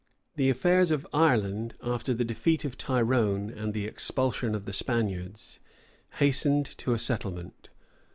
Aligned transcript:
The 0.35 0.49
affairs 0.49 0.89
of 0.89 1.05
Ireland, 1.13 1.75
after 1.83 2.11
the 2.11 2.25
defeat 2.25 2.65
of 2.65 2.75
Tyrone 2.75 3.51
and 3.51 3.71
the 3.71 3.85
expulsion 3.85 4.55
of 4.55 4.65
the 4.65 4.73
Spaniards, 4.73 5.59
hastened 6.13 6.65
to 6.79 6.93
a 6.93 6.97
settlement. 6.97 7.69